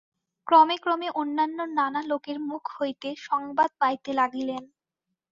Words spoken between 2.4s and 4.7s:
মুখ হইতে সংবাদ পাইতে লাগিলেন।